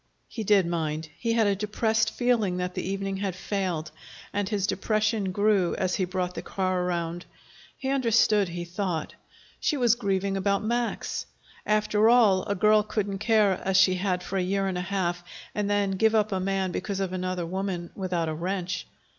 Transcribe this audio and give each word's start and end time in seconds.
He 0.27 0.43
did 0.43 0.65
mind. 0.65 1.09
He 1.15 1.33
had 1.33 1.45
a 1.45 1.55
depressed 1.55 2.09
feeling 2.11 2.57
that 2.57 2.73
the 2.73 2.81
evening 2.81 3.17
had 3.17 3.35
failed. 3.35 3.91
And 4.33 4.49
his 4.49 4.65
depression 4.65 5.31
grew 5.31 5.75
as 5.75 5.93
he 5.93 6.05
brought 6.05 6.33
the 6.33 6.41
car 6.41 6.81
around. 6.81 7.27
He 7.77 7.87
understood, 7.87 8.49
he 8.49 8.65
thought. 8.65 9.13
She 9.59 9.77
was 9.77 9.93
grieving 9.93 10.35
about 10.37 10.63
Max. 10.63 11.27
After 11.67 12.09
all, 12.09 12.41
a 12.45 12.55
girl 12.55 12.81
couldn't 12.81 13.19
care 13.19 13.61
as 13.63 13.77
she 13.77 13.93
had 13.93 14.23
for 14.23 14.37
a 14.37 14.41
year 14.41 14.65
and 14.65 14.79
a 14.79 14.81
half, 14.81 15.23
and 15.53 15.69
then 15.69 15.91
give 15.91 16.15
a 16.15 16.39
man 16.39 16.69
up 16.71 16.73
because 16.73 16.99
of 16.99 17.13
another 17.13 17.45
woman, 17.45 17.91
without 17.93 18.27
a 18.27 18.33
wrench. 18.33 18.87